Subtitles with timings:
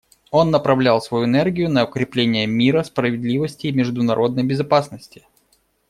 [0.31, 5.27] Он направлял свою энергию на укрепление мира, справедливости и международной безопасности.